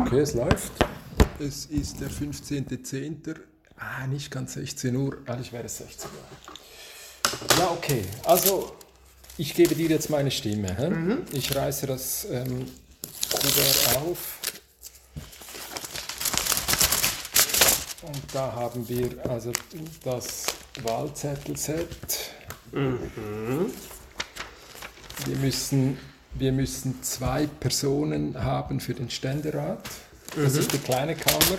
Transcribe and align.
Okay, 0.00 0.20
es 0.20 0.34
läuft. 0.34 0.72
Es 1.38 1.66
ist 1.66 2.00
der 2.00 2.10
15.10. 2.10 3.36
Ah, 3.76 4.06
nicht 4.06 4.30
ganz 4.30 4.54
16 4.54 4.94
Uhr. 4.96 5.18
Eigentlich 5.26 5.52
wäre 5.52 5.64
es 5.64 5.78
16 5.78 6.10
Uhr. 6.10 7.58
Ja, 7.58 7.70
okay. 7.70 8.04
Also, 8.24 8.74
ich 9.36 9.54
gebe 9.54 9.74
dir 9.74 9.88
jetzt 9.88 10.10
meine 10.10 10.30
Stimme. 10.30 10.90
Mhm. 10.90 11.22
Ich 11.32 11.54
reiße 11.54 11.86
das 11.86 12.26
ähm, 12.30 12.66
Kuvert 13.30 13.96
auf. 13.96 14.38
Und 18.02 18.22
da 18.32 18.52
haben 18.52 18.88
wir 18.88 19.08
also 19.28 19.52
das 20.02 20.46
Wahlzettelset. 20.82 22.32
Mhm. 22.72 23.70
Wir 25.26 25.36
müssen, 25.36 25.98
wir 26.34 26.52
müssen 26.52 27.02
zwei 27.02 27.46
Personen 27.46 28.42
haben 28.42 28.80
für 28.80 28.94
den 28.94 29.10
Ständerat. 29.10 29.80
Das 30.36 30.54
ist 30.56 30.72
die 30.72 30.78
kleine 30.78 31.14
Kammer. 31.16 31.58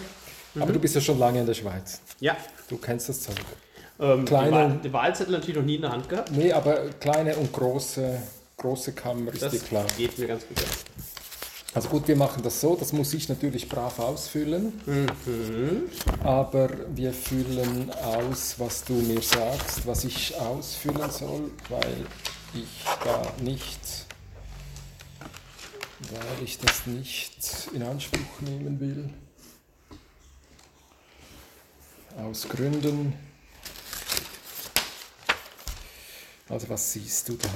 Aber 0.59 0.73
du 0.73 0.79
bist 0.79 0.95
ja 0.95 1.01
schon 1.01 1.19
lange 1.19 1.39
in 1.41 1.45
der 1.45 1.53
Schweiz. 1.53 2.01
Ja. 2.19 2.35
Du 2.67 2.77
kennst 2.77 3.09
das 3.09 3.21
Zeug. 3.21 3.35
Ähm, 3.99 4.25
Kleine- 4.25 4.47
die, 4.49 4.53
Wahl, 4.53 4.79
die 4.85 4.93
Wahlzettel 4.93 5.33
natürlich 5.33 5.55
noch 5.57 5.63
nie 5.65 5.75
in 5.75 5.81
der 5.81 5.91
Hand 5.91 6.09
gehabt. 6.09 6.31
Nee, 6.31 6.51
aber 6.51 6.89
kleine 6.99 7.35
und 7.35 7.51
große, 7.53 8.21
große 8.57 8.93
Kammer 8.93 9.31
ist 9.33 9.41
Das 9.43 9.51
dir 9.51 9.59
klar. 9.59 9.85
geht 9.97 10.17
mir 10.17 10.27
ganz 10.27 10.47
gut. 10.47 10.59
Ja. 10.59 10.65
Also 11.73 11.87
gut, 11.87 12.05
wir 12.09 12.17
machen 12.17 12.43
das 12.43 12.59
so, 12.59 12.75
das 12.75 12.91
muss 12.91 13.13
ich 13.13 13.29
natürlich 13.29 13.69
brav 13.69 13.97
ausfüllen. 13.99 14.73
Mhm. 14.85 15.83
Aber 16.23 16.69
wir 16.95 17.13
füllen 17.13 17.89
aus, 18.03 18.55
was 18.57 18.83
du 18.83 18.93
mir 18.93 19.21
sagst, 19.21 19.85
was 19.87 20.03
ich 20.03 20.35
ausfüllen 20.37 21.09
soll, 21.11 21.51
weil 21.69 21.95
ich 22.53 22.83
da 23.05 23.21
nicht, 23.41 23.79
weil 26.09 26.43
ich 26.43 26.57
das 26.57 26.87
nicht 26.87 27.69
in 27.73 27.83
Anspruch 27.83 28.41
nehmen 28.41 28.79
will. 28.79 29.09
Aus 32.17 32.49
Gründen. 32.49 33.13
Also 36.49 36.67
was 36.69 36.91
siehst 36.91 37.29
du 37.29 37.37
da? 37.37 37.49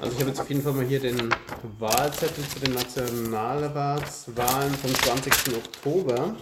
Also 0.00 0.12
ich 0.12 0.20
habe 0.20 0.30
jetzt 0.30 0.40
auf 0.40 0.48
jeden 0.48 0.62
Fall 0.62 0.72
mal 0.72 0.84
hier 0.84 1.00
den 1.00 1.32
Wahlzettel 1.78 2.44
zu 2.48 2.58
den 2.60 2.72
Nationalratswahlen 2.74 4.72
vom 4.74 4.94
20. 4.94 5.56
Oktober 5.56 6.36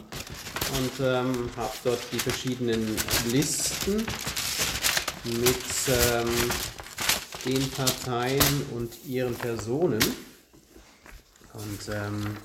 und 0.79 0.93
ähm, 1.01 1.49
habe 1.57 1.73
dort 1.85 2.01
die 2.13 2.19
verschiedenen 2.19 2.97
Listen 3.31 4.05
mit 5.25 5.65
ähm, 5.89 6.29
den 7.45 7.71
Parteien 7.71 8.67
und 8.75 8.93
ihren 9.07 9.35
Personen. 9.35 10.01
Und 11.57 11.95
ähm, 11.95 12.37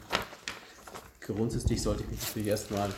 grundsätzlich 1.19 1.81
sollte 1.81 2.03
ich 2.03 2.09
mich 2.09 2.21
natürlich 2.21 2.47
erstmal 2.47 2.89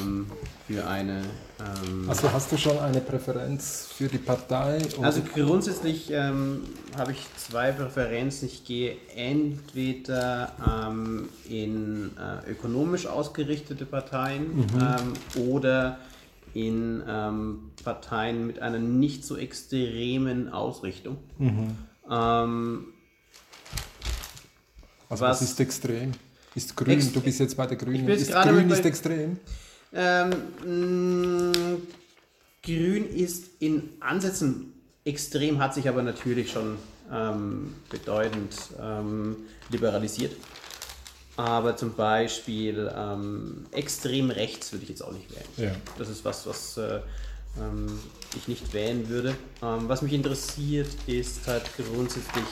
ähm, 0.00 0.26
für 0.66 0.86
eine 0.86 1.22
ähm, 1.60 2.08
Also 2.08 2.32
hast 2.32 2.50
du 2.50 2.56
schon 2.56 2.78
eine 2.78 3.00
Präferenz 3.00 3.88
für 3.94 4.08
die 4.08 4.18
Partei? 4.18 4.78
also 5.02 5.20
grundsätzlich 5.34 6.10
ähm, 6.10 6.62
habe 6.96 7.12
ich 7.12 7.26
zwei 7.36 7.72
Präferenzen. 7.72 8.48
Ich 8.48 8.64
gehe 8.64 8.96
entweder 9.14 10.52
ähm, 10.88 11.28
in 11.48 12.10
äh, 12.16 12.50
ökonomisch 12.50 13.06
ausgerichtete 13.06 13.84
Parteien 13.84 14.66
ähm, 14.80 15.42
oder 15.48 15.98
in 16.54 17.02
ähm, 17.06 17.70
Parteien 17.84 18.46
mit 18.46 18.60
einer 18.60 18.78
nicht 18.78 19.26
so 19.26 19.36
extremen 19.36 20.48
Ausrichtung. 20.48 21.18
Ähm, 22.10 22.86
Also 25.08 25.24
Was- 25.24 25.42
ist 25.42 25.58
extrem? 25.60 26.12
Ist 26.54 26.74
grün, 26.76 26.90
Ex- 26.92 27.12
du 27.12 27.20
bist 27.20 27.38
jetzt 27.40 27.56
bei 27.56 27.66
der 27.66 27.76
Grünen. 27.76 28.08
Ist 28.08 28.32
grün 28.32 28.70
ist 28.70 28.84
extrem? 28.84 29.38
Ähm, 29.92 30.30
mh, 30.64 31.78
Grün 32.62 33.08
ist 33.08 33.44
in 33.60 33.90
Ansätzen 34.00 34.72
extrem, 35.04 35.58
hat 35.60 35.74
sich 35.74 35.88
aber 35.88 36.02
natürlich 36.02 36.50
schon 36.50 36.78
ähm, 37.12 37.74
bedeutend 37.90 38.56
ähm, 38.80 39.36
liberalisiert. 39.70 40.32
Aber 41.36 41.76
zum 41.76 41.92
Beispiel 41.94 42.90
ähm, 42.96 43.66
extrem 43.70 44.30
rechts 44.30 44.72
würde 44.72 44.84
ich 44.84 44.88
jetzt 44.88 45.02
auch 45.02 45.12
nicht 45.12 45.30
wählen. 45.30 45.70
Ja. 45.70 45.76
Das 45.98 46.08
ist 46.08 46.24
was, 46.24 46.46
was 46.46 46.76
äh, 46.78 47.00
ähm, 47.60 47.98
ich 48.36 48.48
nicht 48.48 48.72
wählen 48.72 49.08
würde. 49.08 49.34
Ähm, 49.62 49.88
was 49.88 50.02
mich 50.02 50.12
interessiert, 50.12 50.88
ist 51.06 51.46
halt 51.46 51.64
grundsätzlich 51.76 52.44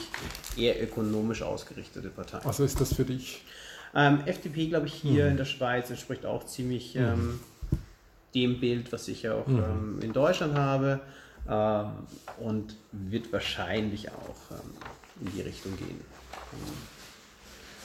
eher 0.57 0.83
ökonomisch 0.83 1.43
ausgerichtete 1.43 2.09
Parteien. 2.09 2.45
Also 2.45 2.65
ist 2.65 2.81
das 2.81 2.95
für 2.95 3.05
dich? 3.05 3.43
Ähm, 3.95 4.21
FDP, 4.27 4.67
glaube 4.67 4.87
ich, 4.87 4.95
hier 4.95 5.29
in 5.29 5.37
der 5.37 5.45
Schweiz 5.45 5.89
entspricht 5.91 6.27
auch 6.27 6.45
ziemlich 6.47 6.97
ähm, 6.97 7.39
dem 8.35 8.59
Bild, 8.59 8.93
was 8.93 9.07
ich 9.09 9.29
auch 9.29 9.47
ähm, 9.47 10.01
in 10.03 10.13
Deutschland 10.13 10.57
habe 10.57 11.01
ähm, 11.49 11.91
und 12.41 12.77
wird 12.91 13.33
wahrscheinlich 13.33 14.11
auch 14.11 14.57
in 15.21 15.33
die 15.33 15.43
Richtung 15.43 15.77
gehen. 15.77 16.01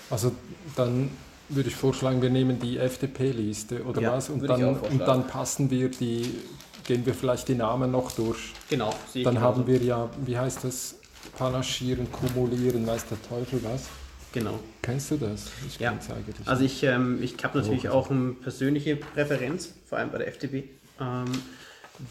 Also 0.10 0.32
dann 0.76 1.12
würde 1.50 1.70
ich 1.70 1.76
vorschlagen, 1.76 2.22
wir 2.22 2.30
nehmen 2.30 2.60
die 2.60 2.78
FDP-Liste 2.78 3.84
oder 3.84 4.02
Ja, 4.02 4.14
was? 4.14 4.30
Und 4.30 4.48
dann, 4.48 4.80
und 4.80 5.00
dann 5.00 5.28
passen 5.28 5.70
wir 5.70 5.90
die, 5.90 6.36
gehen 6.86 7.06
wir 7.06 7.14
vielleicht 7.14 7.48
die 7.48 7.56
Namen 7.56 7.92
noch 7.92 8.12
durch. 8.12 8.54
Genau, 8.70 8.94
sehe 9.12 9.24
Dann 9.24 9.40
haben 9.40 9.66
wir 9.68 9.82
ja, 9.82 10.10
wie 10.26 10.38
heißt 10.38 10.64
das? 10.64 10.96
Panaschieren, 11.38 12.12
kumulieren, 12.12 12.86
weiß 12.88 13.06
der 13.08 13.22
Teufel 13.22 13.62
was. 13.64 13.88
Genau. 14.32 14.60
Kennst 14.82 15.12
du 15.12 15.18
das? 15.18 15.52
Ich 15.68 15.80
Ja. 15.80 15.98
Also 16.46 16.64
ich, 16.64 16.84
ähm, 16.84 17.20
ich 17.22 17.36
habe 17.44 17.60
natürlich 17.60 17.90
auch 17.90 18.10
eine 18.10 18.32
persönliche 18.34 18.96
Präferenz, 18.96 19.74
vor 19.86 19.98
allem 19.98 20.12
bei 20.12 20.20
der 20.20 20.28
FDP. 20.28 20.70
Ähm, 21.00 21.26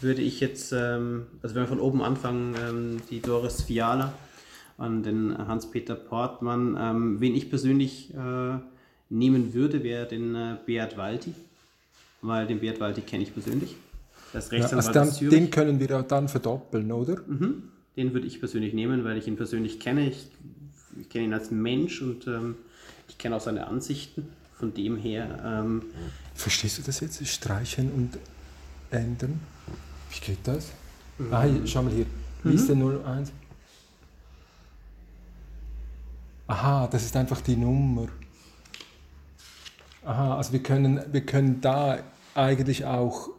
würde 0.01 0.21
ich 0.21 0.39
jetzt, 0.39 0.71
ähm, 0.71 1.27
also 1.41 1.55
wenn 1.55 1.63
wir 1.63 1.67
von 1.67 1.79
oben 1.79 2.01
anfangen, 2.01 2.55
ähm, 2.55 3.01
die 3.09 3.21
Doris 3.21 3.63
Fiala 3.63 4.13
und 4.77 5.03
den 5.03 5.35
Hans-Peter 5.37 5.95
Portmann, 5.95 6.77
ähm, 6.79 7.21
wen 7.21 7.35
ich 7.35 7.49
persönlich 7.49 8.13
äh, 8.13 8.57
nehmen 9.09 9.53
würde, 9.53 9.83
wäre 9.83 10.07
den 10.07 10.35
äh, 10.35 10.57
Beat 10.65 10.97
Walti, 10.97 11.33
weil 12.21 12.47
den 12.47 12.59
Beat 12.59 12.79
Walti 12.79 13.01
kenne 13.01 13.23
ich 13.23 13.33
persönlich. 13.33 13.75
Das 14.33 14.45
ist 14.45 14.71
ja, 14.71 14.77
also 14.77 14.91
dann, 14.91 15.11
den 15.29 15.49
können 15.49 15.79
wir 15.79 15.87
dann 15.87 16.27
verdoppeln, 16.27 16.91
oder? 16.91 17.17
Den 17.95 18.13
würde 18.13 18.27
ich 18.27 18.39
persönlich 18.39 18.73
nehmen, 18.73 19.03
weil 19.03 19.17
ich 19.17 19.27
ihn 19.27 19.35
persönlich 19.35 19.79
kenne. 19.79 20.07
Ich, 20.07 20.27
ich 20.99 21.09
kenne 21.09 21.25
ihn 21.25 21.33
als 21.33 21.51
Mensch 21.51 22.01
und 22.01 22.27
ähm, 22.27 22.55
ich 23.07 23.17
kenne 23.17 23.35
auch 23.35 23.41
seine 23.41 23.67
Ansichten. 23.67 24.27
Von 24.57 24.73
dem 24.73 24.97
her, 24.97 25.63
ähm, 25.63 25.83
Verstehst 26.35 26.77
du 26.77 26.81
das 26.81 26.99
jetzt? 26.99 27.25
Streichen 27.25 27.91
und 27.91 28.17
ändern? 28.91 29.39
Wie 30.11 30.25
geht 30.25 30.39
das? 30.43 30.71
Ah, 31.31 31.43
hier, 31.43 31.65
schau 31.65 31.83
mal 31.83 31.93
hier. 31.93 32.05
Liste 32.43 32.73
01. 32.73 33.31
Aha, 36.47 36.87
das 36.87 37.05
ist 37.05 37.15
einfach 37.15 37.41
die 37.41 37.55
Nummer. 37.55 38.07
Aha, 40.03 40.37
also 40.37 40.51
wir 40.53 40.63
können, 40.63 41.01
wir 41.11 41.21
können 41.21 41.61
da 41.61 41.99
eigentlich 42.33 42.85
auch 42.85 43.29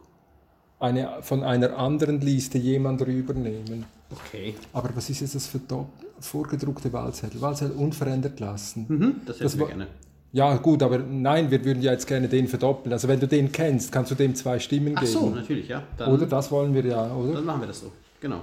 eine, 0.81 1.09
von 1.21 1.43
einer 1.43 1.77
anderen 1.77 2.19
Liste 2.21 2.57
jemand 2.57 3.01
rübernehmen. 3.05 3.85
okay. 4.11 4.55
Aber 4.73 4.89
was 4.95 5.09
ist 5.09 5.21
jetzt 5.21 5.35
das 5.35 5.47
für 5.47 5.59
Dopp- 5.59 5.87
vorgedruckte 6.19 6.91
Wahlzettel? 6.93 7.39
Wahlzettel 7.41 7.75
unverändert 7.77 8.39
lassen. 8.39 8.85
Mhm, 8.87 9.15
das 9.25 9.35
hätten 9.37 9.43
Das 9.43 9.57
wir 9.59 9.67
gerne. 9.67 9.87
Ja, 10.33 10.55
gut, 10.57 10.81
aber 10.81 10.97
nein, 10.97 11.51
wir 11.51 11.63
würden 11.65 11.81
ja 11.83 11.91
jetzt 11.91 12.07
gerne 12.07 12.27
den 12.29 12.47
verdoppeln. 12.47 12.93
Also 12.93 13.07
wenn 13.09 13.19
du 13.19 13.27
den 13.27 13.51
kennst, 13.51 13.91
kannst 13.91 14.11
du 14.11 14.15
dem 14.15 14.33
zwei 14.33 14.59
Stimmen 14.59 14.93
Ach 14.95 15.01
geben. 15.01 15.11
so, 15.11 15.29
natürlich, 15.29 15.67
ja. 15.67 15.83
Dann, 15.97 16.13
Oder 16.13 16.25
das 16.25 16.49
wollen 16.51 16.73
wir 16.73 16.85
ja, 16.85 17.13
oder? 17.13 17.33
dann 17.33 17.45
machen 17.45 17.61
wir 17.61 17.67
das 17.67 17.81
so. 17.81 17.91
Genau. 18.21 18.39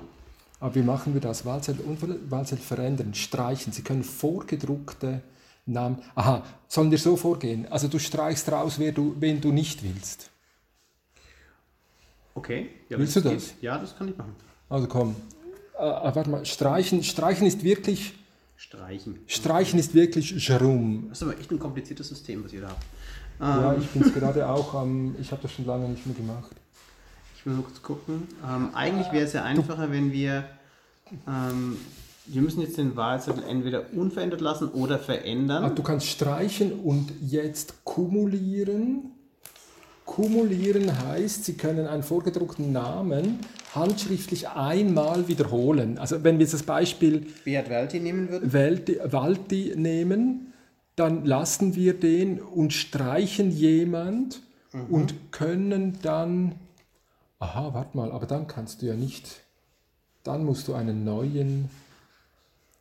Aber 0.60 0.75
wie 0.75 0.82
machen 0.82 1.15
wir 1.15 1.21
das? 1.21 1.47
Wahlzettel, 1.47 1.84
Wahlzettel 2.28 2.62
verändern, 2.65 3.15
streichen. 3.15 3.72
Sie 3.72 3.82
können 3.82 4.03
vorgedruckte 4.04 5.21
Namen. 5.66 5.98
Aha, 6.15 6.43
sollen 6.66 6.91
wir 6.91 6.98
so 6.98 7.16
vorgehen? 7.16 7.66
Also 7.71 7.89
du 7.89 7.98
streichst 7.98 8.51
raus, 8.51 8.74
wer 8.78 8.92
du, 8.92 9.15
wen 9.21 9.41
du 9.41 9.53
nicht 9.53 9.83
willst. 9.83 10.30
Okay. 12.38 12.68
Ja, 12.88 12.98
Willst 12.98 13.16
du 13.16 13.20
das? 13.20 13.32
geht. 13.32 13.62
Ja, 13.62 13.78
das 13.78 13.96
kann 13.98 14.08
ich 14.08 14.16
machen. 14.16 14.34
Also 14.68 14.86
komm. 14.86 15.16
Äh, 15.78 15.82
äh, 15.82 16.14
warte 16.14 16.30
mal, 16.30 16.44
streichen, 16.46 17.02
streichen 17.02 17.46
ist 17.46 17.64
wirklich, 17.64 18.14
Streichen. 18.56 19.18
streichen 19.26 19.78
ist 19.78 19.92
wirklich 19.94 20.30
Jerum. 20.48 21.06
Das 21.08 21.18
ist 21.18 21.22
aber 21.28 21.38
echt 21.38 21.50
ein 21.50 21.58
kompliziertes 21.58 22.08
System, 22.08 22.44
was 22.44 22.52
ihr 22.52 22.60
da 22.62 22.68
habt. 22.68 22.84
Ja, 23.40 23.72
Ähm, 23.74 23.80
ich 23.82 23.88
bin 23.88 24.02
es 24.02 24.14
gerade 24.14 24.48
auch 24.48 24.74
am, 24.74 25.14
ich 25.20 25.30
habe 25.32 25.42
das 25.42 25.52
schon 25.52 25.64
lange 25.66 25.88
nicht 25.88 26.06
mehr 26.06 26.14
gemacht. 26.16 26.50
ich 27.36 27.44
will 27.46 27.54
mal 27.54 27.62
kurz 27.62 27.82
gucken. 27.82 28.28
Ähm, 28.48 28.70
eigentlich 28.74 29.10
wäre 29.12 29.24
es 29.24 29.32
ja 29.32 29.42
einfacher, 29.44 29.90
wenn 29.90 30.12
wir. 30.12 30.44
Ähm, 31.26 31.76
wir 32.26 32.42
müssen 32.42 32.60
jetzt 32.60 32.76
den 32.76 32.94
Wahlzettel 32.94 33.42
entweder 33.48 33.84
unverändert 33.94 34.42
lassen 34.42 34.68
oder 34.68 34.98
verändern. 34.98 35.64
Ah, 35.64 35.70
du 35.70 35.82
kannst 35.82 36.06
streichen 36.08 36.72
und 36.80 37.10
jetzt 37.22 37.84
kumulieren. 37.84 39.12
Kumulieren 40.09 40.91
heißt, 41.07 41.45
Sie 41.45 41.53
können 41.55 41.87
einen 41.87 42.03
vorgedruckten 42.03 42.72
Namen 42.72 43.39
handschriftlich 43.75 44.49
einmal 44.49 45.28
wiederholen. 45.28 45.99
Also 45.99 46.25
wenn 46.25 46.39
wir 46.39 46.45
jetzt 46.45 46.55
das 46.55 46.63
Beispiel 46.63 47.27
Beat 47.45 47.69
Walti 47.69 48.01
nehmen 48.01 48.28
würden. 48.31 48.51
Walti, 48.53 48.99
Walti 49.05 49.75
nehmen, 49.77 50.55
dann 50.97 51.27
lassen 51.27 51.77
wir 51.77 51.93
den 51.93 52.41
und 52.41 52.72
streichen 52.72 53.51
jemand 53.51 54.41
Mhm. 54.72 54.84
und 54.95 55.15
können 55.31 55.99
dann. 56.03 56.55
Aha, 57.39 57.72
warte 57.75 57.97
mal, 57.97 58.10
aber 58.10 58.27
dann 58.27 58.47
kannst 58.47 58.81
du 58.83 58.87
ja 58.87 58.95
nicht. 58.95 59.43
Dann 60.25 60.45
musst 60.45 60.69
du 60.69 60.75
einen 60.75 61.05
neuen. 61.05 61.69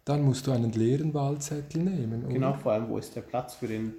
Dann 0.06 0.24
musst 0.24 0.48
du 0.48 0.52
einen 0.54 0.72
leeren 0.72 1.14
Wahlzettel 1.14 1.84
nehmen. 1.84 2.24
Oder? 2.26 2.34
Genau, 2.34 2.54
vor 2.54 2.72
allem, 2.72 2.88
wo 2.90 2.98
ist 2.98 3.16
der 3.16 3.22
Platz 3.22 3.56
für 3.56 3.68
den. 3.68 3.94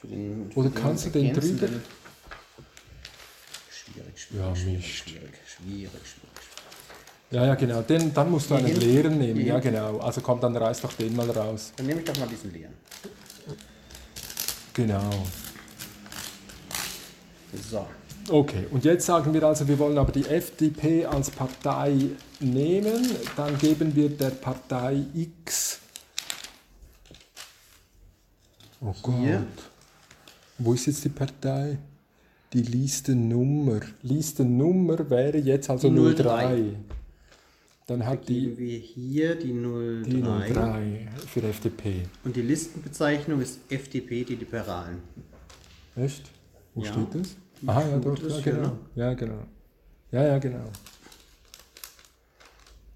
Für 0.00 0.06
den 0.08 0.50
für 0.50 0.60
Oder 0.60 0.70
kannst 0.70 1.06
du 1.06 1.10
den 1.10 1.32
drüber- 1.34 1.68
Schwierig, 3.96 4.18
schwierig, 4.20 4.46
Ja, 4.46 4.54
schwierig, 4.56 4.98
schwierig, 4.98 5.34
schwierig, 5.46 5.90
schwierig. 5.90 6.46
Ja, 7.30 7.46
ja, 7.46 7.54
genau. 7.54 7.82
Den, 7.82 8.12
dann 8.12 8.30
musst 8.30 8.50
du 8.50 8.56
Hier 8.56 8.66
einen 8.66 8.78
hin? 8.78 8.88
leeren 8.88 9.18
nehmen. 9.18 9.36
Hier 9.40 9.46
Ja, 9.46 9.54
hin? 9.58 9.72
genau. 9.72 9.98
Also 9.98 10.20
komm, 10.20 10.40
dann 10.40 10.56
reiß 10.56 10.80
doch 10.82 10.92
den 10.92 11.16
mal 11.16 11.30
raus. 11.30 11.72
Dann 11.76 11.86
nehme 11.86 12.00
ich 12.00 12.06
doch 12.06 12.16
mal 12.18 12.28
diesen 12.28 12.52
leeren. 12.52 12.74
Genau. 14.74 15.10
So. 17.70 17.86
Okay, 18.28 18.66
und 18.70 18.84
jetzt 18.84 19.06
sagen 19.06 19.32
wir 19.32 19.42
also, 19.44 19.66
wir 19.66 19.78
wollen 19.78 19.96
aber 19.96 20.12
die 20.12 20.26
FDP 20.26 21.06
als 21.06 21.30
Partei 21.30 21.96
nehmen. 22.40 23.08
Dann 23.36 23.56
geben 23.58 23.94
wir 23.94 24.10
der 24.10 24.30
Partei 24.30 25.04
X. 25.14 25.78
Oh 28.80 28.92
Hier. 29.20 29.38
Gott. 29.38 29.64
Wo 30.58 30.72
ist 30.74 30.86
jetzt 30.86 31.04
die 31.04 31.08
Partei? 31.08 31.78
Die 32.52 32.62
Listennummer. 32.62 33.80
Listennummer 34.02 35.10
wäre 35.10 35.38
jetzt 35.38 35.68
also 35.68 35.88
Die 35.90 36.14
03. 36.14 36.22
03. 36.22 36.76
Dann 37.88 38.04
hat 38.04 38.28
die, 38.28 38.40
Geben 38.40 38.58
wir 38.58 38.78
hier 38.78 39.34
die 39.36 39.52
03. 39.52 40.02
die 40.10 40.20
03 40.22 41.08
für 41.26 41.42
FDP. 41.42 42.02
Und 42.24 42.34
die 42.34 42.42
Listenbezeichnung 42.42 43.40
ist 43.40 43.60
FDP, 43.70 44.24
die 44.24 44.34
Liberalen. 44.36 44.98
Echt? 45.94 46.30
Wo 46.74 46.82
Ja. 46.82 46.92
steht 46.92 47.14
das? 47.14 47.36
Aha, 47.66 47.80
ja, 47.88 47.96
es 47.98 48.22
Ja, 48.36 48.40
genau. 48.40 48.60
ne? 48.68 48.78
Ja, 48.96 49.14
genau. 49.14 49.38
Ja, 50.12 50.24
ja, 50.26 50.38
genau. 50.38 50.64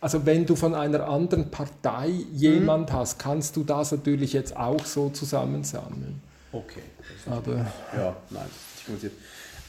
Also 0.00 0.24
wenn 0.24 0.46
du 0.46 0.56
von 0.56 0.74
einer 0.74 1.06
anderen 1.06 1.50
Partei 1.50 2.08
jemand 2.32 2.92
hast, 2.94 3.18
kannst 3.18 3.56
du 3.56 3.62
das 3.62 3.92
natürlich 3.92 4.32
jetzt 4.32 4.56
auch 4.56 4.86
so 4.86 5.10
zusammensammeln. 5.10 6.22
Okay. 6.50 6.80
Aber 7.30 7.56
Ja, 7.94 8.16
nein, 8.30 8.46
das 8.48 8.56
ist 8.56 8.74
nicht 8.76 8.86
kompliziert. 8.86 9.12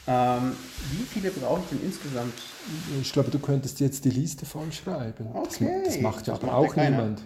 Ähm, 0.08 0.52
wie 0.92 1.04
viele 1.04 1.30
brauche 1.30 1.60
ich 1.62 1.66
denn 1.70 1.82
insgesamt? 1.84 2.34
ich 3.00 3.12
glaube, 3.12 3.30
du 3.30 3.38
könntest 3.40 3.80
jetzt 3.80 4.04
die 4.04 4.10
Liste 4.10 4.46
vollschreiben. 4.46 5.26
Das, 5.44 5.60
ma- 5.60 5.68
das 5.84 5.94
Okay, 5.94 6.02
macht 6.02 6.26
ja 6.28 6.34
das 6.34 6.42
aber 6.42 6.52
macht 6.52 6.70
auch 6.70 6.76
niemand. 6.76 7.22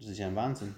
Das 0.00 0.08
ist 0.10 0.18
ja 0.18 0.26
ein 0.26 0.34
Wahnsinn. 0.36 0.74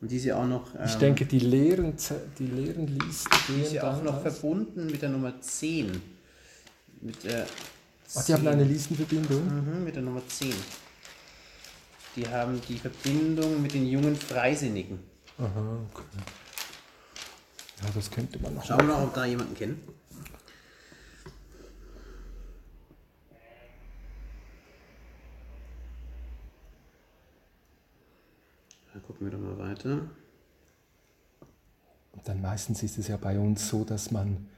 Und 0.00 0.10
die 0.10 0.18
ja 0.18 0.36
auch 0.40 0.46
noch, 0.46 0.74
ähm, 0.74 0.84
Ich 0.86 0.94
denke, 0.94 1.26
die 1.26 1.40
leeren, 1.40 1.94
die 2.38 2.46
leeren 2.46 2.86
Listen 2.86 3.30
die 3.48 3.60
ist 3.62 3.72
ja 3.72 3.90
auch 3.92 4.02
noch 4.02 4.22
verbunden 4.22 4.86
mit 4.86 5.02
der 5.02 5.08
Nummer 5.10 5.40
10. 5.40 6.00
Mit 7.00 7.24
der 7.24 7.46
Ach, 8.14 8.24
die 8.24 8.32
haben 8.32 8.44
10. 8.44 8.48
eine 8.48 8.64
Listenverbindung? 8.64 9.44
Mhm, 9.44 9.84
mit 9.84 9.96
der 9.96 10.02
Nummer 10.02 10.22
10. 10.28 10.54
Die 12.16 12.26
haben 12.26 12.60
die 12.68 12.78
Verbindung 12.78 13.60
mit 13.60 13.74
den 13.74 13.86
jungen 13.86 14.16
Freisinnigen. 14.16 14.98
Aha, 15.38 15.78
okay. 15.92 16.02
Ja, 17.82 17.90
das 17.94 18.10
könnte 18.10 18.38
man 18.40 18.54
noch 18.54 18.64
Schauen 18.64 18.78
wir 18.86 18.94
mal, 18.94 19.04
ob 19.04 19.14
da 19.14 19.24
jemanden 19.24 19.54
kennen. 19.54 19.80
Dann 28.92 29.02
gucken 29.02 29.26
wir 29.26 29.32
doch 29.38 29.44
mal 29.44 29.58
weiter. 29.58 30.00
Und 32.12 32.26
dann 32.26 32.40
meistens 32.40 32.82
ist 32.82 32.98
es 32.98 33.08
ja 33.08 33.16
bei 33.16 33.38
uns 33.38 33.68
so, 33.68 33.84
dass 33.84 34.10
man 34.10 34.48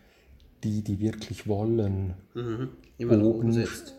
die, 0.64 0.82
die 0.82 1.00
wirklich 1.00 1.46
wollen, 1.46 2.14
Mhm. 2.34 2.68
Oben 3.00 3.22
oben, 3.22 3.52
setzt. 3.52 3.94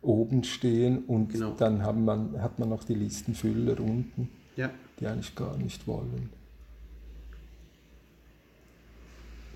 oben 0.00 0.44
stehen 0.44 1.04
und 1.06 1.28
Genau. 1.32 1.54
dann 1.54 1.82
haben 1.82 2.04
man, 2.04 2.40
hat 2.40 2.58
man 2.58 2.68
noch 2.68 2.84
die 2.84 2.94
Listenfüller 2.94 3.78
unten, 3.80 4.28
Ja. 4.56 4.70
die 5.00 5.06
eigentlich 5.06 5.34
gar 5.34 5.56
nicht 5.56 5.86
wollen. 5.86 6.30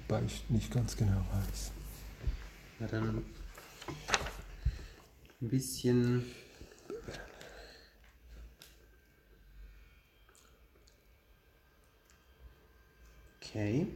Wobei 0.08 0.24
ich 0.24 0.48
nicht 0.48 0.72
ganz 0.72 0.96
genau 0.96 1.18
weiß. 1.32 1.70
Na 2.78 2.86
dann 2.86 3.22
ein 5.42 5.48
bisschen. 5.48 6.24
Okay. 13.40 13.86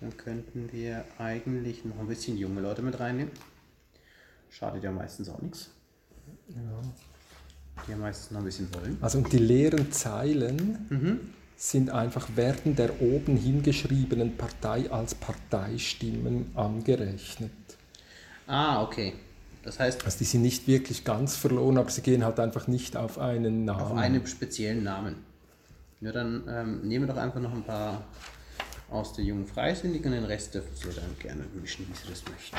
Dann 0.00 0.16
könnten 0.18 0.70
wir 0.70 1.04
eigentlich 1.18 1.84
noch 1.86 1.98
ein 1.98 2.08
bisschen 2.08 2.36
junge 2.36 2.60
Leute 2.60 2.82
mit 2.82 3.00
reinnehmen. 3.00 3.32
Schadet 4.50 4.84
ja 4.84 4.92
meistens 4.92 5.30
auch 5.30 5.40
nichts. 5.40 5.70
Die 6.48 7.90
ja 7.90 7.96
meistens 7.96 8.32
noch 8.32 8.40
ein 8.40 8.44
bisschen 8.44 8.72
wollen. 8.74 8.98
Also 9.00 9.18
und 9.18 9.32
die 9.32 9.38
leeren 9.38 9.90
Zeilen 9.92 10.86
Mhm. 10.90 11.37
Sind 11.60 11.90
einfach 11.90 12.36
werden 12.36 12.76
der 12.76 13.02
oben 13.02 13.36
hingeschriebenen 13.36 14.36
Partei 14.36 14.88
als 14.92 15.16
Parteistimmen 15.16 16.52
angerechnet. 16.54 17.50
Ah, 18.46 18.80
okay. 18.82 19.14
Das 19.64 19.80
heißt, 19.80 20.04
Also 20.04 20.18
die 20.18 20.24
sind 20.24 20.42
nicht 20.42 20.68
wirklich 20.68 21.02
ganz 21.04 21.34
verloren, 21.34 21.76
aber 21.76 21.90
sie 21.90 22.00
gehen 22.02 22.24
halt 22.24 22.38
einfach 22.38 22.68
nicht 22.68 22.96
auf 22.96 23.18
einen 23.18 23.64
Namen. 23.64 23.80
auf 23.82 23.92
einen 23.98 24.24
speziellen 24.26 24.84
Namen. 24.84 25.16
Ja, 26.00 26.12
dann 26.12 26.44
ähm, 26.48 26.86
nehmen 26.86 27.08
wir 27.08 27.12
doch 27.14 27.20
einfach 27.20 27.40
noch 27.40 27.52
ein 27.52 27.64
paar 27.64 28.04
aus 28.88 29.12
der 29.14 29.24
jungen 29.24 29.46
Freisinnigen 29.46 30.12
und 30.12 30.20
den 30.20 30.24
Rest 30.24 30.54
dürfen 30.54 30.70
Sie 30.74 30.84
dann 30.94 31.18
gerne 31.18 31.42
mischen, 31.60 31.86
wie 31.90 31.96
Sie 31.96 32.08
das 32.08 32.22
möchten. 32.30 32.56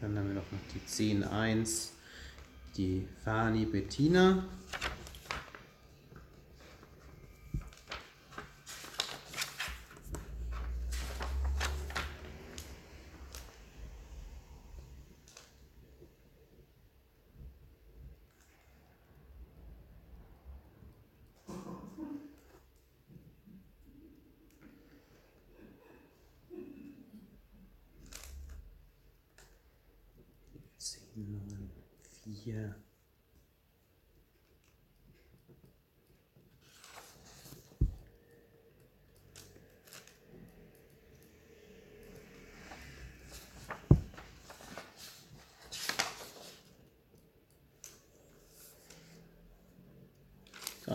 Dann 0.00 0.16
haben 0.16 0.28
wir 0.28 0.34
noch 0.36 0.44
die 0.74 1.12
10.1, 1.20 1.88
die 2.76 3.06
Fani 3.22 3.66
Bettina. 3.66 4.44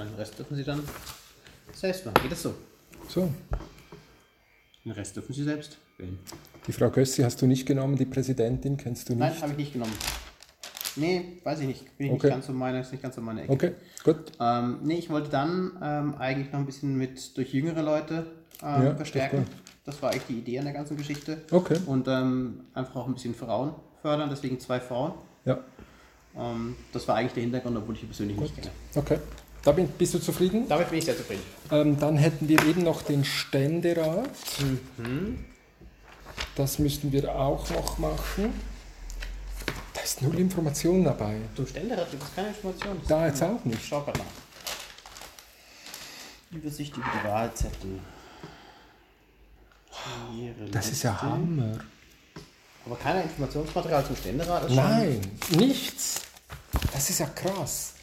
So, 0.04 0.10
den 0.10 0.16
Rest 0.20 0.38
dürfen 0.38 0.56
Sie 0.58 0.64
dann 0.64 0.82
selbst 1.74 2.06
machen. 2.06 2.16
Geht 2.22 2.32
das 2.32 2.42
so? 2.42 2.54
So, 3.08 3.32
Den 4.86 4.92
Rest 4.92 5.16
dürfen 5.16 5.34
Sie 5.34 5.44
selbst 5.44 5.78
wählen. 5.98 6.20
die 6.68 6.72
Frau 6.74 6.90
Gössi 6.90 7.22
hast 7.24 7.42
du 7.42 7.48
nicht 7.48 7.66
genommen, 7.66 7.96
die 7.96 8.06
Präsidentin 8.06 8.78
kennst 8.78 9.10
du 9.10 9.16
Nein, 9.16 9.32
nicht? 9.32 9.42
habe 9.42 9.52
ich 9.54 9.58
nicht 9.58 9.74
genommen. 9.74 9.94
Nee, 10.96 11.40
weiß 11.44 11.62
ich 11.62 11.68
nicht. 11.68 11.98
Bin 11.98 12.08
ich 12.08 12.14
Okay. 12.14 12.28
nicht 12.28 12.34
ganz 12.36 12.48
so 12.48 12.54
meine, 12.54 12.82
ist 12.82 12.92
nicht 12.92 13.02
ganz 13.02 13.16
so 13.16 13.22
meine 13.22 13.44
Ecke. 13.44 13.52
Okay, 13.52 13.72
gut. 14.04 14.32
Ähm, 14.40 14.80
nee, 14.84 14.96
ich 15.00 15.10
wollte 15.10 15.30
dann 15.30 15.72
ähm, 15.82 16.16
eigentlich 16.20 16.52
noch 16.52 16.60
ein 16.60 16.66
bisschen 16.68 16.96
mit 16.98 17.36
durch 17.36 17.52
jüngere 17.54 17.82
Leute 17.82 18.28
ähm, 18.62 18.84
Ja, 18.84 18.96
verstärken. 18.96 19.46
das 19.86 19.96
Das 19.96 20.02
war 20.04 20.12
eigentlich 20.12 20.26
die 20.28 20.38
Idee 20.40 20.60
an 20.60 20.66
der 20.66 20.74
ganzen 20.74 20.96
Geschichte. 20.98 21.42
Okay. 21.50 21.78
Und 21.88 22.08
ähm, 22.08 22.66
einfach 22.76 22.96
auch 22.98 23.08
ein 23.08 23.14
bisschen 23.14 23.34
Frauen 23.34 23.74
fördern, 24.02 24.30
deswegen 24.30 24.60
zwei 24.60 24.80
Frauen. 24.80 25.14
Ja, 25.46 25.58
Ähm, 26.38 26.76
das 26.92 27.08
war 27.08 27.16
eigentlich 27.16 27.34
der 27.34 27.44
Hintergrund, 27.44 27.76
obwohl 27.78 27.96
ich 27.96 28.02
sie 28.02 28.08
persönlich 28.08 28.38
nicht 28.38 28.56
kenne. 28.56 28.70
okay. 28.96 29.18
Da 29.64 29.72
bin, 29.72 29.88
bist 29.88 30.14
du 30.14 30.20
zufrieden? 30.20 30.68
Damit 30.68 30.90
bin 30.90 31.00
ich 31.00 31.06
sehr 31.06 31.16
zufrieden. 31.18 31.42
Ähm, 31.72 31.98
dann 32.00 32.18
hätten 32.18 32.48
wir 32.50 32.62
eben 32.66 32.84
noch 32.84 33.02
den 33.02 33.24
Ständerat. 33.24 34.30
Mhm. 34.98 35.46
Das 36.56 36.80
müssten 36.80 37.12
wir 37.12 37.34
auch 37.34 37.70
noch 37.70 37.98
machen. 37.98 38.54
Da 39.94 40.02
ist 40.02 40.22
null 40.22 40.38
Information 40.40 41.04
dabei. 41.06 41.38
Zum 41.56 41.66
Ständerat 41.66 42.12
gibt 42.12 42.24
es 42.24 42.36
keine 42.36 42.50
Informationen. 42.50 43.02
Da 43.08 43.28
jetzt 43.28 43.42
auch 43.42 43.60
Ich 43.60 43.66
nicht. 43.66 43.86
schau 43.86 44.02
gerade 44.02 44.20
nach. 44.20 44.26
Übersicht 46.52 46.96
über 46.98 47.06
die 47.24 47.28
Wahlzettel. 47.28 48.00
Das 50.72 50.90
ist 50.90 51.04
ja. 51.04 51.22
Hammer. 51.22 51.78
Aber 52.86 52.96
kein 52.98 53.24
Informationsmaterial 53.24 54.06
zum 54.06 54.16
Ständerat? 54.18 54.70
Nein, 54.70 55.22
nichts. 55.52 56.22
Das 56.92 57.10
ist 57.10 57.20
ja 57.20 57.28
krass. 57.28 57.94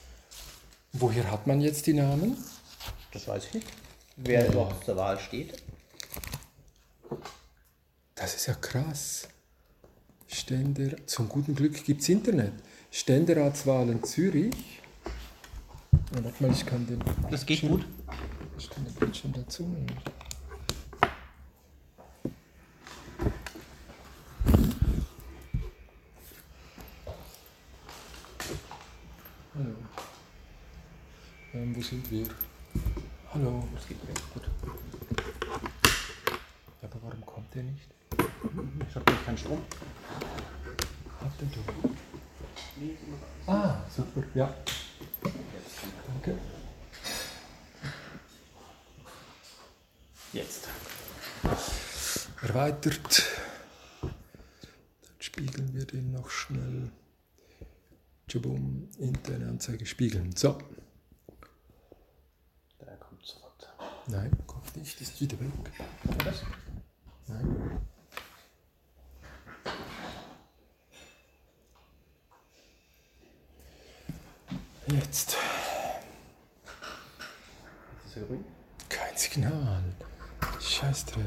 Woher 0.92 1.30
hat 1.30 1.46
man 1.46 1.60
jetzt 1.60 1.86
die 1.86 1.94
Namen? 1.94 2.36
Das 3.12 3.26
weiß 3.28 3.46
ich 3.46 3.54
nicht. 3.54 3.66
Wer 4.16 4.48
überhaupt 4.48 4.84
zur 4.84 4.96
Wahl 4.96 5.18
steht. 5.18 5.62
Das 8.14 8.34
ist 8.34 8.46
ja 8.46 8.54
krass. 8.54 9.28
Ständer, 10.26 10.94
zum 11.06 11.28
guten 11.28 11.54
Glück 11.54 11.82
gibt 11.84 12.02
es 12.02 12.08
Internet. 12.08 12.52
Ständeratswahlen 12.90 14.02
Zürich. 14.04 14.80
Ja, 16.14 16.24
warte 16.24 16.42
mal, 16.42 16.52
ich 16.52 16.66
kann 16.66 16.86
den. 16.86 17.02
Das 17.30 17.46
geht 17.46 17.62
gut. 17.62 17.86
Ich 18.58 18.68
kann 18.68 18.84
den 18.84 18.94
Bildschirm 18.94 19.32
dazu 19.32 19.62
nehmen. 19.62 19.86
Hallo. 29.54 29.76
Ähm, 31.54 31.76
wo 31.76 31.80
sind 31.80 32.10
wir? 32.10 32.26
Hallo. 33.32 33.68
Das 33.74 33.88
geht 33.88 33.98
gut. 34.34 34.48
Ja, 36.82 36.88
kommt 37.50 37.54
der 37.54 37.62
nicht? 37.64 37.88
Ich 38.88 38.94
habe 38.94 39.12
keinen 39.24 39.38
Strom. 39.38 39.62
Habt 41.20 41.42
ihr 41.42 41.48
du? 41.48 41.60
Ah, 43.46 43.82
super, 43.94 44.22
ja. 44.34 44.54
Danke. 46.06 46.38
Jetzt. 50.32 50.68
Erweitert. 52.42 53.22
Dann 54.00 54.12
spiegeln 55.18 55.74
wir 55.74 55.84
den 55.86 56.12
noch 56.12 56.30
schnell. 56.30 56.90
Tschubum, 58.28 58.88
interne 58.98 59.48
Anzeige 59.48 59.86
spiegeln. 59.86 60.34
So. 60.36 60.56
Der 62.80 62.96
kommt 62.96 63.26
sofort. 63.26 63.68
Nein, 64.06 64.30
kommt 64.46 64.76
nicht, 64.76 65.00
ist 65.00 65.20
wieder 65.20 65.38
weg. 65.40 65.50
Was? 66.24 66.42
Nein. 67.30 67.80
Jetzt. 74.92 75.36
Kein 78.88 79.16
Signal. 79.16 79.82
Scheißdreck. 80.60 81.24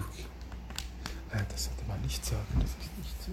Äh, 1.31 1.39
das 1.49 1.65
sollte 1.65 1.85
man 1.87 2.01
nicht 2.01 2.25
sagen, 2.25 2.45
das 2.59 2.71
ist 2.71 2.97
nicht 2.97 3.23
so. 3.23 3.31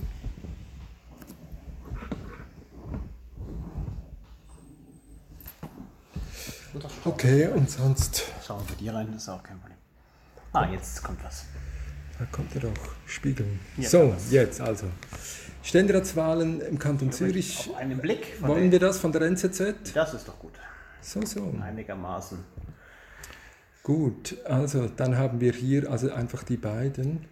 Okay, 7.04 7.48
und 7.48 7.68
sonst, 7.68 8.22
Schauen 8.46 8.68
wir 8.68 8.76
dir 8.76 8.94
rein, 8.94 9.10
das 9.12 9.22
ist 9.22 9.28
auch 9.28 9.42
kein 9.42 9.58
Problem. 9.58 9.78
Ah, 10.52 10.66
jetzt 10.66 11.02
kommt 11.02 11.22
was. 11.24 11.44
Da 12.20 12.26
kommt 12.30 12.54
er 12.54 12.60
doch, 12.60 12.94
spiegeln. 13.06 13.58
Ja, 13.78 13.88
so, 13.88 14.14
jetzt 14.30 14.60
also. 14.60 14.86
Ständeratswahlen 15.62 16.60
im 16.60 16.78
Kanton 16.78 17.12
Zürich. 17.12 17.58
Auf 17.70 17.76
einen 17.76 17.98
Blick. 17.98 18.34
Wollen 18.40 18.70
wir 18.70 18.78
das 18.78 18.98
von 18.98 19.10
der 19.12 19.22
NZZ? 19.22 19.92
das 19.94 20.14
ist 20.14 20.28
doch 20.28 20.38
gut. 20.38 20.52
So, 21.00 21.24
so. 21.24 21.54
Einigermaßen. 21.62 22.38
Gut, 23.82 24.36
also 24.44 24.88
dann 24.88 25.16
haben 25.16 25.40
wir 25.40 25.52
hier 25.52 25.90
also 25.90 26.12
einfach 26.12 26.42
die 26.42 26.58
beiden. 26.58 27.24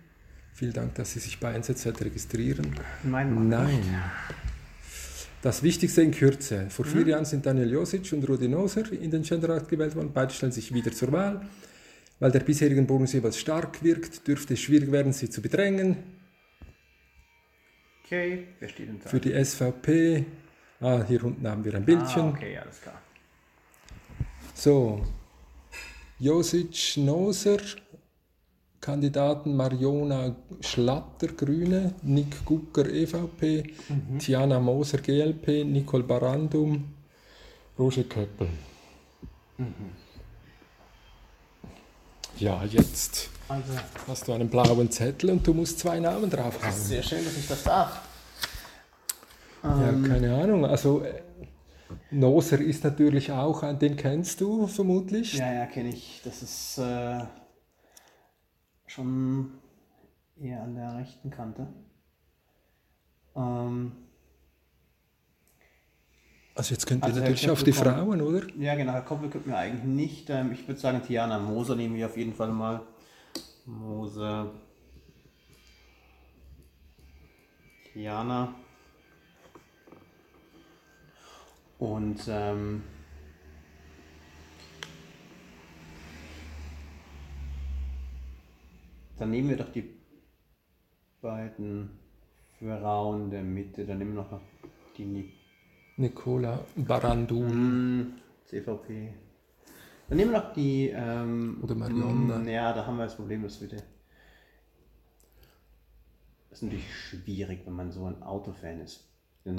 Vielen 0.55 0.73
Dank, 0.73 0.95
dass 0.95 1.13
Sie 1.13 1.21
sich 1.21 1.39
bei 1.39 1.53
NZZ 1.53 1.87
registrieren. 2.01 2.75
Nein, 3.03 3.49
Nein. 3.49 4.03
Das 5.43 5.63
Wichtigste 5.63 6.03
in 6.03 6.11
Kürze. 6.11 6.67
Vor 6.71 6.85
Mhm. 6.87 6.91
vier 6.91 7.07
Jahren 7.09 7.25
sind 7.25 7.47
Daniel 7.47 7.71
Josic 7.71 8.13
und 8.13 8.29
Rudi 8.29 8.49
Noser 8.49 8.91
in 8.93 9.11
den 9.11 9.25
Ständerat 9.25 9.69
gewählt 9.69 9.95
worden. 9.95 10.11
Beide 10.13 10.33
stellen 10.35 10.51
sich 10.51 10.73
wieder 10.75 10.91
zur 10.91 11.13
Wahl. 11.13 11.43
Weil 12.21 12.33
der 12.33 12.41
bisherigen 12.41 12.87
Bonus 12.87 13.13
jeweils 13.13 13.39
stark 13.39 13.83
wirkt, 13.83 14.27
dürfte 14.27 14.55
es 14.55 14.61
schwierig 14.61 14.91
werden, 14.91 15.13
sie 15.13 15.31
zu 15.31 15.41
bedrängen. 15.41 15.97
Okay, 18.05 18.49
wer 18.59 18.69
steht 18.69 18.89
denn 18.89 19.01
da? 19.01 19.09
Für 19.09 19.21
die 19.21 19.45
SVP, 19.45 20.25
ah, 20.81 21.05
hier 21.07 21.23
unten 21.25 21.47
haben 21.47 21.65
wir 21.65 21.75
ein 21.75 21.85
Bildchen. 21.85 22.23
Ah, 22.23 22.29
okay, 22.31 22.59
alles 22.59 22.81
klar. 22.81 23.01
So, 24.55 25.05
Josic 26.19 26.97
Noser, 26.97 27.59
Kandidaten 28.81 29.55
Mariona 29.55 30.35
Schlatter, 30.61 31.29
Grüne, 31.29 31.95
Nick 32.03 32.45
Gucker, 32.45 32.87
EVP, 32.89 33.75
Tiana 34.19 34.59
Moser, 34.59 34.99
GLP, 34.99 35.65
Nicole 35.65 36.03
Barandum, 36.03 36.95
Roger 37.79 38.05
Köppel. 38.05 38.49
Ja, 42.39 42.63
jetzt 42.65 43.31
Also, 43.49 43.73
hast 44.07 44.29
du 44.29 44.33
einen 44.33 44.49
blauen 44.49 44.91
Zettel 44.91 45.31
und 45.31 45.47
du 45.47 45.55
musst 45.55 45.79
zwei 45.79 45.99
Namen 46.01 46.31
draufhauen. 46.31 46.73
sehr 46.73 47.03
schön, 47.03 47.25
dass 47.25 47.37
ich 47.37 47.49
das 47.49 47.63
darf. 47.65 48.01
Ja, 49.63 49.89
Ähm, 49.91 50.05
keine 50.05 50.35
Ahnung. 50.37 50.65
Also, 50.65 51.03
äh, 51.03 51.23
Noser 52.11 52.61
ist 52.61 52.85
natürlich 52.85 53.33
auch, 53.33 53.63
ein- 53.63 53.79
den 53.79 53.97
kennst 53.97 54.41
du 54.41 54.67
vermutlich. 54.67 55.35
Ja, 55.35 55.53
ja, 55.53 55.67
kenne 55.67 55.89
ich. 55.89 56.21
Das 56.25 56.43
ist 56.43 56.79
äh, 56.79 57.21
schon 58.87 59.53
eher 60.41 60.63
an 60.63 60.75
der 60.75 60.97
rechten 60.97 61.31
Kante. 61.31 61.67
Ähm, 63.35 63.93
Also, 66.59 66.75
jetzt 66.75 66.87
könnt 66.89 67.03
ihr 67.05 67.07
Also, 67.07 67.21
natürlich 67.21 67.49
auf 67.51 67.63
die 67.63 67.71
kommt- 67.71 67.85
Frauen, 67.87 68.21
oder? 68.21 68.45
ja, 68.59 68.75
genau, 68.75 68.91
Herr 68.93 69.03
Koppel 69.03 69.31
könnten 69.31 69.51
wir 69.51 69.59
eigentlich 69.59 69.85
nicht. 69.85 70.29
Ähm, 70.29 70.51
ich 70.51 70.67
würde 70.67 70.81
sagen, 70.81 71.01
Tiana 71.07 71.39
Moser 71.39 71.77
nehmen 71.77 71.95
wir 71.95 72.07
auf 72.07 72.17
jeden 72.17 72.35
Fall 72.35 72.49
mal. 72.51 72.81
Moser. 73.65 74.51
Tiana. 77.93 78.55
Und 81.79 82.21
ähm, 82.29 82.83
dann 89.19 89.31
nehmen 89.31 89.49
wir 89.51 89.57
doch 89.57 89.73
die 89.73 89.89
beiden 91.21 91.99
Frauen 92.59 93.31
der 93.31 93.43
Mitte. 93.43 93.85
Dann 93.85 93.99
nehmen 93.99 94.15
wir 94.15 94.23
noch 94.23 94.41
die 94.97 95.05
Nik 95.05 95.33
Nicola 95.99 96.61
Barandum. 96.77 97.49
hm, 97.51 98.13
CVP. 98.47 99.13
Dann 100.09 100.17
nehmen 100.17 100.31
wir 100.33 100.39
noch 100.41 100.53
die. 100.55 100.89
Ähm, 100.95 101.59
Oder 101.63 101.75
Marionna. 101.75 102.39
mm, 102.39 102.49
Ja, 102.49 102.73
da 102.73 102.87
haben 102.87 102.97
wir 102.97 103.05
das 103.05 103.17
Problem, 103.17 103.43
dass 103.43 103.61
wir. 103.61 103.69
Das 103.69 103.83
ist 106.53 106.63
natürlich 106.63 106.87
schwierig, 106.95 107.61
wenn 107.67 107.75
man 107.75 107.93
so 107.93 108.07
ein 108.07 108.23
Autofan 108.23 108.81
ist. 108.81 109.05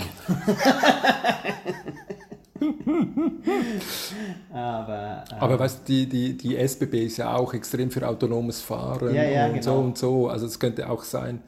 Aber, 4.51 5.23
äh, 5.29 5.33
Aber 5.35 5.59
weißt 5.59 5.81
du, 5.81 5.83
die, 5.93 6.07
die, 6.09 6.37
die 6.37 6.57
SBB 6.57 7.05
ist 7.05 7.17
ja 7.17 7.33
auch 7.35 7.53
extrem 7.53 7.89
für 7.91 8.07
autonomes 8.07 8.61
Fahren 8.61 9.13
Ja, 9.13 9.23
ja, 9.23 9.47
und 9.47 9.63
so 9.63 9.71
genau. 9.71 9.83
und 9.83 9.97
so. 9.97 10.27
Also 10.29 10.45
es 10.45 10.59
könnte 10.59 10.89
auch 10.89 11.03
sein. 11.03 11.41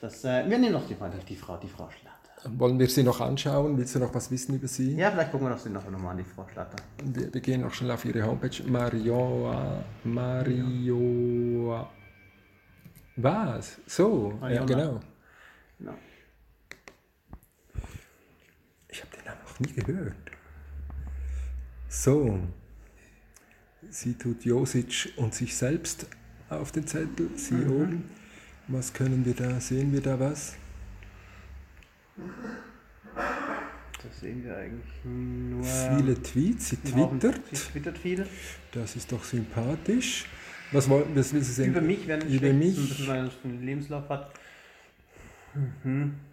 das, 0.00 0.24
äh, 0.24 0.48
wir 0.48 0.58
nehmen 0.58 0.72
noch 0.72 0.86
die, 0.86 0.96
die 1.28 1.36
Frau, 1.36 1.56
die 1.56 1.68
Frau 1.68 1.88
Schlatter. 1.90 2.13
Wollen 2.46 2.78
wir 2.78 2.88
sie 2.88 3.02
noch 3.02 3.20
anschauen? 3.20 3.78
Willst 3.78 3.94
du 3.94 3.98
noch 4.00 4.14
was 4.14 4.30
wissen 4.30 4.54
über 4.54 4.68
sie? 4.68 4.94
Ja, 4.96 5.10
vielleicht 5.10 5.30
gucken 5.32 5.46
wir 5.46 5.50
noch, 5.54 5.58
sie 5.58 5.70
noch 5.70 5.88
nochmal 5.90 6.12
an 6.12 6.18
die 6.18 6.24
Frau 6.24 6.46
Schlatter. 6.52 6.76
Wir, 7.02 7.32
wir 7.32 7.40
gehen 7.40 7.62
noch 7.62 7.72
schnell 7.72 7.90
auf 7.92 8.04
ihre 8.04 8.22
Homepage. 8.26 8.62
Marioa. 8.66 9.82
Marioa. 10.04 11.90
Was? 13.16 13.78
So, 13.86 14.38
ja, 14.42 14.64
genau. 14.64 15.00
Genau. 15.78 15.94
Ich 18.88 19.00
habe 19.02 19.16
den 19.16 19.24
Namen 19.24 19.40
noch 19.46 19.60
nie 19.60 19.72
gehört. 19.72 20.14
So. 21.88 22.40
Sie 23.90 24.14
tut 24.14 24.44
Josic 24.44 25.12
und 25.16 25.34
sich 25.34 25.56
selbst 25.56 26.06
auf 26.50 26.72
den 26.72 26.86
Zettel. 26.86 27.30
Sie 27.36 27.54
Mhm. 27.54 27.70
oben. 27.70 28.10
Was 28.68 28.92
können 28.92 29.24
wir 29.24 29.34
da? 29.34 29.60
Sehen 29.60 29.92
wir 29.92 30.00
da 30.00 30.18
was? 30.18 30.56
Das 34.02 34.20
sehen 34.20 34.44
wir 34.44 34.56
eigentlich 34.56 35.04
nur. 35.04 35.64
Viele 35.64 36.22
Tweets. 36.22 36.70
Sie 36.70 36.78
wir 36.84 37.08
twittert. 37.08 37.40
Sie 37.50 37.56
twittert 37.56 37.98
viel. 37.98 38.26
Das 38.72 38.96
ist 38.96 39.10
doch 39.10 39.24
sympathisch. 39.24 40.26
Was, 40.72 40.88
will 40.90 41.22
sie 41.22 41.40
sehen? 41.42 41.70
Über 41.70 41.80
mich, 41.80 42.06
wenn 42.06 42.20
Über 42.22 42.48
ein 42.48 42.58
mich. 42.58 43.00
es 43.00 43.08
einen 43.08 43.64
Lebenslauf 43.64 44.08
hat. 44.08 44.32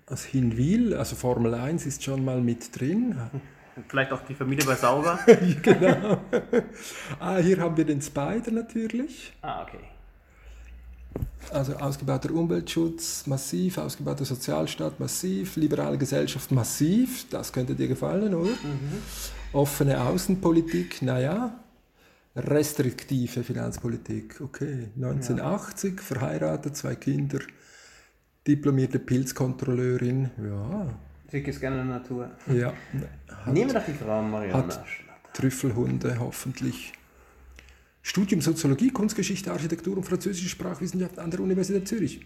Aus 0.07 0.25
Hinwil, 0.25 0.95
also 0.95 1.15
Formel 1.15 1.53
1 1.53 1.85
ist 1.85 2.03
schon 2.03 2.25
mal 2.25 2.41
mit 2.41 2.77
drin. 2.77 3.15
Vielleicht 3.87 4.11
auch 4.11 4.21
die 4.25 4.33
Familie 4.33 4.65
bei 4.65 4.75
Sauber. 4.75 5.19
genau. 5.61 6.21
ah, 7.19 7.37
hier 7.37 7.59
haben 7.59 7.77
wir 7.77 7.85
den 7.85 8.01
Spider 8.01 8.51
natürlich. 8.51 9.31
ah, 9.41 9.63
okay. 9.63 9.79
Also 11.51 11.75
ausgebauter 11.75 12.31
Umweltschutz, 12.31 13.27
massiv, 13.27 13.77
ausgebauter 13.77 14.23
Sozialstaat, 14.23 14.99
massiv, 14.99 15.57
liberale 15.57 15.97
Gesellschaft, 15.97 16.51
massiv, 16.51 17.27
das 17.29 17.51
könnte 17.51 17.75
dir 17.75 17.89
gefallen, 17.89 18.33
oder? 18.33 18.51
Offene 19.53 19.99
Außenpolitik, 20.01 21.01
naja. 21.01 21.59
Restriktive 22.35 23.43
Finanzpolitik, 23.43 24.39
okay. 24.39 24.87
1980, 24.95 25.99
verheiratet, 25.99 26.77
zwei 26.77 26.95
Kinder, 26.95 27.39
diplomierte 28.47 28.99
Pilzkontrolleurin, 28.99 30.29
ja. 30.41 30.87
Schick 31.29 31.47
ist 31.47 31.59
gerne 31.59 31.81
in 31.81 31.87
der 31.87 31.97
Natur. 31.97 32.31
ja. 32.47 32.73
Nehmen 33.45 33.71
wir 33.71 33.79
doch 33.79 33.85
die 33.85 33.93
Frau 33.93 34.21
Mariana 34.21 34.57
hat-. 34.57 34.85
Trüffelhunde, 35.33 36.17
hoffentlich. 36.19 36.93
Studium 38.01 38.41
Soziologie, 38.41 38.91
Kunstgeschichte, 38.91 39.51
Architektur 39.51 39.97
und 39.97 40.03
französische 40.03 40.49
Sprachwissenschaft 40.49 41.19
an 41.19 41.31
der 41.31 41.39
Universität 41.39 41.87
Zürich. 41.87 42.25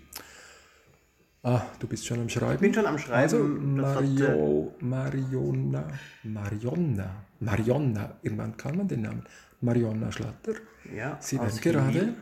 Ah, 1.43 1.61
du 1.79 1.87
bist 1.87 2.05
schon 2.07 2.19
am 2.19 2.29
Schreiben. 2.29 2.55
Ich 2.55 2.61
bin 2.61 2.73
schon 2.73 2.85
am 2.87 2.97
Schreiben. 2.97 3.21
Also, 3.21 3.37
äh, 3.37 3.41
Mario, 3.41 4.73
Mariona, 4.79 5.87
Marionna, 6.23 7.23
Marionna, 7.39 8.17
irgendwann 8.23 8.57
kann 8.57 8.77
man 8.77 8.87
den 8.87 9.01
Namen. 9.03 9.23
Marionna 9.61 10.11
Schlatter. 10.11 10.53
ja, 10.95 11.17
Sie 11.21 11.39
hat 11.39 11.61
gerade 11.61 12.15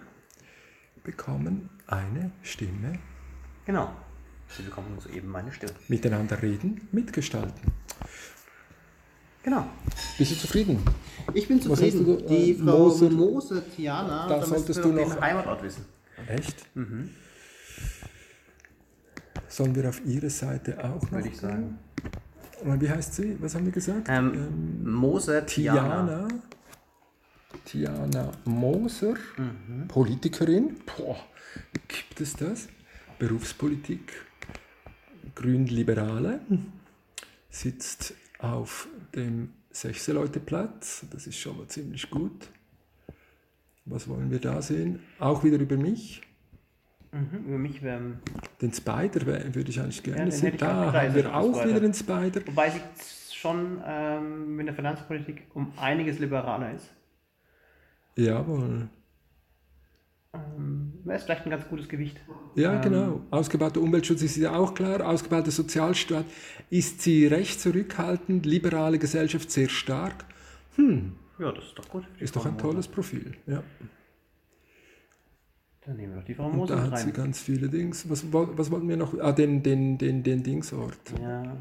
bekommen 1.03 1.69
eine 1.87 2.31
Stimme. 2.41 2.99
Genau. 3.65 3.95
Sie 4.49 4.63
bekommen 4.63 4.99
soeben 4.99 5.29
meine 5.29 5.51
Stimme. 5.51 5.73
Miteinander 5.87 6.41
reden, 6.41 6.87
mitgestalten. 6.91 7.71
Genau. 9.43 9.65
Bist 10.17 10.31
du 10.31 10.35
zufrieden? 10.37 10.79
Ich 11.33 11.47
bin 11.47 11.61
zufrieden. 11.61 12.05
du, 12.05 12.15
die 12.17 12.51
äh, 12.51 12.55
Frau 12.55 12.77
Moser- 12.89 13.09
Moser, 13.09 13.69
Tiana, 13.75 14.27
Da 14.27 14.45
solltest 14.45 14.83
du 14.83 14.89
noch- 14.89 14.95
den 15.13 15.21
Heimatort 15.21 15.63
wissen. 15.63 15.85
Echt? 16.27 16.65
Sollen 19.49 19.75
wir 19.75 19.89
auf 19.89 20.01
ihre 20.05 20.29
Seite 20.29 20.77
auch 20.83 21.01
noch? 21.01 21.11
Würde 21.11 21.27
ich 21.29 21.37
sagen. 21.37 21.77
Und 22.63 22.81
Wie 22.81 22.89
heißt 22.89 23.13
sie? 23.15 23.37
Was 23.41 23.55
haben 23.55 23.65
wir 23.65 23.71
gesagt? 23.73 24.07
Ähm, 24.09 24.83
Moser, 24.89 25.45
Tiana. 25.45 26.05
Tiana. 26.05 26.27
Tiana 27.65 28.31
Moser, 28.45 29.15
Mhm. 29.37 29.87
Politikerin. 29.89 30.77
Boah, 30.97 31.17
gibt 31.87 32.21
es 32.21 32.35
das? 32.35 32.67
Berufspolitik, 33.19 34.13
Grünliberale, 35.35 36.39
sitzt 37.49 38.13
auf 38.43 38.87
dem 39.15 39.49
Sechseleuteplatz. 39.71 41.05
Das 41.11 41.27
ist 41.27 41.37
schon 41.37 41.57
mal 41.57 41.67
ziemlich 41.67 42.09
gut. 42.09 42.49
Was 43.85 44.07
wollen 44.07 44.31
wir 44.31 44.39
da 44.39 44.61
sehen? 44.61 44.99
Auch 45.19 45.43
wieder 45.43 45.57
über 45.57 45.77
mich. 45.77 46.21
Mhm, 47.11 47.45
über 47.47 47.57
mich 47.57 47.81
wäre. 47.81 48.01
Den 48.61 48.73
Spider 48.73 49.25
würde 49.53 49.69
ich 49.69 49.79
eigentlich 49.79 50.03
gerne 50.03 50.23
den 50.23 50.31
sehen. 50.31 50.57
Da 50.57 50.91
haben 50.91 51.15
wir 51.15 51.35
auch 51.35 51.65
wieder 51.65 51.79
den 51.79 51.93
Spider. 51.93 52.45
Wobei 52.45 52.69
sie 52.69 52.81
schon 53.33 53.81
ähm, 53.85 54.55
mit 54.55 54.67
der 54.67 54.73
Finanzpolitik 54.73 55.43
um 55.53 55.73
einiges 55.77 56.19
liberaler 56.19 56.73
ist. 56.73 56.89
Jawohl. 58.15 58.89
Ähm, 60.33 60.93
es 61.07 61.23
vielleicht 61.23 61.45
ein 61.45 61.49
ganz 61.51 61.67
gutes 61.67 61.87
Gewicht. 61.87 62.19
Ja, 62.55 62.75
Ähm, 62.75 62.81
genau. 62.81 63.21
Ausgebauter 63.31 63.81
Umweltschutz 63.81 64.21
ist 64.23 64.35
ja 64.37 64.55
auch 64.55 64.73
klar. 64.73 65.05
Ausgebauter 65.07 65.51
Sozialstaat 65.51 66.25
ist 66.69 67.01
sie 67.01 67.27
recht 67.27 67.59
zurückhaltend. 67.59 68.45
Liberale 68.45 68.97
Gesellschaft 68.99 69.51
sehr 69.51 69.69
stark. 69.69 70.25
Ja, 71.39 71.51
das 71.51 71.65
ist 71.65 71.77
doch 71.77 71.87
gut. 71.89 72.03
Ist 72.19 72.35
doch 72.35 72.45
ein 72.45 72.57
tolles 72.57 72.87
Profil. 72.87 73.35
Ja. 73.45 73.63
Dann 75.85 75.97
nehmen 75.97 76.13
wir 76.13 76.19
doch 76.21 76.25
die 76.25 76.33
Frau 76.33 76.45
Und 76.47 76.55
Moser 76.55 76.77
da 76.77 76.81
hat 76.83 76.97
sie 76.99 77.05
rein. 77.07 77.13
ganz 77.13 77.41
viele 77.41 77.67
Dings. 77.69 78.09
Was, 78.09 78.25
was 78.31 78.71
wollten 78.71 78.87
wir 78.87 78.97
noch? 78.97 79.13
Ah, 79.19 79.33
den, 79.33 79.61
den, 79.61 79.97
den, 79.97 80.23
den 80.23 80.41
Dingsort. 80.41 80.97
Ja. 81.21 81.57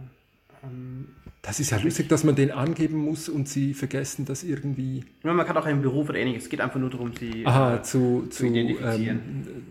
Das 1.43 1.59
ist 1.59 1.71
ja 1.71 1.79
lustig, 1.79 2.09
dass 2.09 2.23
man 2.23 2.37
den 2.37 2.53
angeben 2.53 2.99
muss 2.99 3.29
und 3.29 3.49
sie 3.49 3.75
vergessen 3.75 4.25
das 4.25 4.45
irgendwie 4.45 5.05
ja, 5.25 5.33
man 5.33 5.45
kann 5.45 5.57
auch 5.57 5.67
einen 5.67 5.83
Beruf 5.83 6.09
oder 6.09 6.19
ähnliches. 6.19 6.45
Es 6.45 6.49
geht 6.51 6.61
einfach 6.61 6.79
nur 6.79 6.91
darum, 6.91 7.13
sie. 7.19 7.45
Aha, 7.45 7.77
äh, 7.77 7.83
zu, 7.83 8.27
zu 8.31 8.31
zu 8.31 8.47
identifizieren. 8.47 9.47
ähm, 9.49 9.67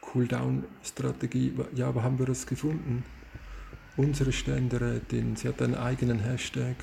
Cooldown-Strategie. 0.00 1.52
Ja, 1.74 1.94
wo 1.94 2.02
haben 2.02 2.18
wir 2.18 2.26
das 2.26 2.46
gefunden? 2.46 3.04
Unsere 3.96 4.32
Ständerätin, 4.32 5.36
sie 5.36 5.48
hat 5.48 5.60
einen 5.60 5.74
eigenen 5.74 6.20
Hashtag. 6.20 6.76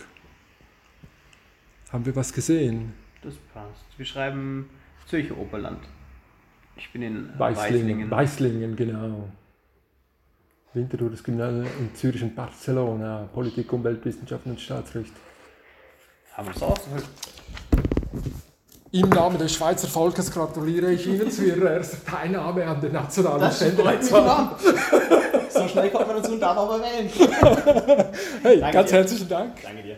Haben 1.92 2.06
wir 2.06 2.16
was 2.16 2.34
gesehen? 2.34 2.94
Das 3.22 3.36
passt. 3.54 3.86
Wir 3.98 4.06
schreiben 4.06 4.70
Zürcher 5.08 5.38
Oberland. 5.38 5.80
Ich 6.78 6.92
bin 6.92 7.02
in. 7.02 7.30
Weißlingen. 7.38 8.10
Weißlingen, 8.12 8.76
genau. 8.76 9.30
Winterthur, 10.76 11.10
das 11.10 11.24
Gymnasium 11.24 11.66
in 11.80 11.96
Zürich 11.96 12.22
und 12.22 12.36
Barcelona. 12.36 13.30
Politik, 13.34 13.72
Umweltwissenschaften 13.72 14.52
und 14.52 14.60
Staatsrecht. 14.60 15.14
Haben 16.34 16.48
wir 16.48 16.54
das 16.54 16.64
ausgefüllt? 16.64 17.06
Im 18.92 19.10
Namen 19.10 19.38
des 19.38 19.54
Schweizer 19.54 19.88
Volkes 19.88 20.32
gratuliere 20.32 20.92
ich 20.92 21.08
Ihnen 21.08 21.30
zu 21.30 21.46
Ihrer 21.46 21.72
ersten 21.72 22.06
Teilnahme 22.06 22.66
an 22.66 22.80
der 22.80 22.92
nationalen 22.92 23.52
enorm. 23.52 24.52
So 25.50 25.66
schnell 25.70 25.90
kommt 25.90 26.08
man 26.08 26.18
dazu 26.18 26.34
und 26.34 26.40
darf 26.42 26.58
aber 26.58 26.82
wählen. 26.82 27.10
Hey, 28.42 28.60
Danke 28.60 28.74
ganz 28.74 28.90
dir. 28.90 28.98
herzlichen 28.98 29.30
Dank. 29.30 29.54
Danke 29.64 29.84
dir. 29.84 29.98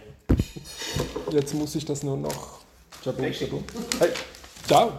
Jetzt 1.32 1.54
muss 1.56 1.74
ich 1.74 1.84
das 1.84 2.04
nur 2.04 2.18
noch. 2.18 2.60
Jabum, 3.04 3.26
jabum. 3.26 3.64
Hey, 4.00 4.10
ciao. 4.68 4.92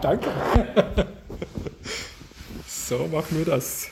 Danke. 0.00 0.28
so, 2.66 3.06
machen 3.08 3.36
wir 3.38 3.44
das. 3.44 3.88